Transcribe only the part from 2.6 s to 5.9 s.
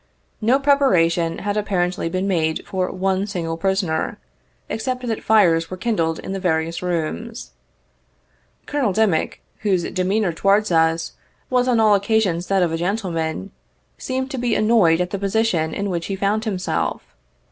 for one single prisoner, except that fires were